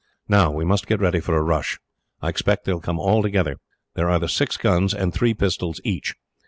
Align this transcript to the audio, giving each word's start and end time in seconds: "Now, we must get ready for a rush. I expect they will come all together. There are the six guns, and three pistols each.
"Now, 0.27 0.49
we 0.49 0.65
must 0.65 0.87
get 0.87 0.99
ready 0.99 1.19
for 1.19 1.37
a 1.37 1.43
rush. 1.43 1.79
I 2.23 2.29
expect 2.29 2.65
they 2.65 2.73
will 2.73 2.81
come 2.81 2.97
all 2.97 3.21
together. 3.21 3.57
There 3.93 4.09
are 4.09 4.17
the 4.17 4.27
six 4.27 4.57
guns, 4.57 4.95
and 4.95 5.13
three 5.13 5.35
pistols 5.35 5.79
each. 5.83 6.15